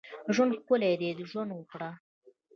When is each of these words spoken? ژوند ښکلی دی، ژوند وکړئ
ژوند 0.35 0.53
ښکلی 0.59 0.93
دی، 0.99 1.09
ژوند 1.31 1.51
وکړئ 1.53 1.91